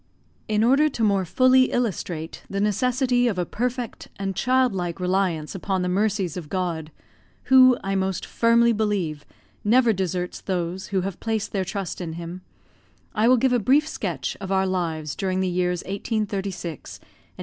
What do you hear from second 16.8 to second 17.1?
and 1837.